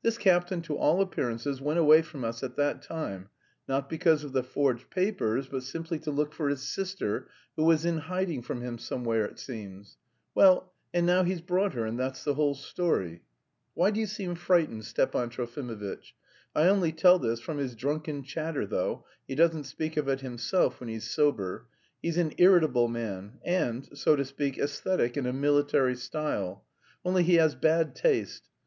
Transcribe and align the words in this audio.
This 0.00 0.16
captain 0.16 0.62
to 0.62 0.78
all 0.78 1.02
appearances 1.02 1.60
went 1.60 1.78
away 1.78 2.00
from 2.00 2.24
us 2.24 2.42
at 2.42 2.56
that 2.56 2.80
time; 2.80 3.28
not 3.68 3.90
because 3.90 4.24
of 4.24 4.32
the 4.32 4.42
forged 4.42 4.88
papers, 4.88 5.46
but 5.48 5.62
simply 5.62 5.98
to 5.98 6.10
look 6.10 6.32
for 6.32 6.48
his 6.48 6.62
sister, 6.62 7.28
who 7.54 7.64
was 7.64 7.84
in 7.84 7.98
hiding 7.98 8.40
from 8.40 8.62
him 8.62 8.78
somewhere, 8.78 9.26
it 9.26 9.38
seems; 9.38 9.98
well, 10.34 10.72
and 10.94 11.04
now 11.04 11.22
he's 11.22 11.42
brought 11.42 11.74
her 11.74 11.84
and 11.84 12.00
that's 12.00 12.24
the 12.24 12.32
whole 12.32 12.54
story. 12.54 13.24
Why 13.74 13.90
do 13.90 14.00
you 14.00 14.06
seem 14.06 14.36
frightened, 14.36 14.86
Stepan 14.86 15.28
Trofimovitch? 15.28 16.14
I 16.54 16.66
only 16.66 16.90
tell 16.90 17.18
this 17.18 17.40
from 17.40 17.58
his 17.58 17.74
drunken 17.74 18.22
chatter 18.22 18.64
though, 18.66 19.04
he 19.28 19.34
doesn't 19.34 19.64
speak 19.64 19.98
of 19.98 20.08
it 20.08 20.22
himself 20.22 20.80
when 20.80 20.88
he's 20.88 21.10
sober. 21.10 21.66
He's 22.00 22.16
an 22.16 22.32
irritable 22.38 22.88
man, 22.88 23.38
and, 23.44 23.86
so 23.98 24.16
to 24.16 24.24
speak, 24.24 24.54
æsthetic 24.56 25.18
in 25.18 25.26
a 25.26 25.32
military 25.34 25.94
style; 25.94 26.64
only 27.04 27.22
he 27.22 27.34
has 27.34 27.54
bad 27.54 27.94
taste. 27.94 28.44